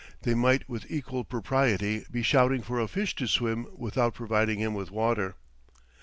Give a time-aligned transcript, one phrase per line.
[0.23, 4.73] They might with equal propriety be shouting for a fish to swim without providing him
[4.73, 5.35] with water.